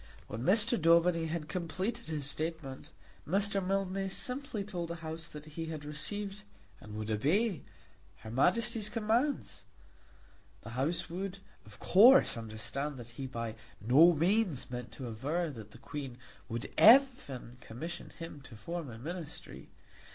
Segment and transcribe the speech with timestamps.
[0.27, 0.81] When Mr.
[0.81, 2.89] Daubeny had completed his statement,
[3.27, 3.63] Mr.
[3.63, 6.41] Mildmay simply told the House that he had received
[6.79, 7.61] and would obey
[8.21, 9.63] her Majesty's commands.
[10.63, 11.37] The House would
[11.67, 16.17] of course understand that he by no means meant to aver that the Queen
[16.49, 19.69] would even commission him to form a Ministry.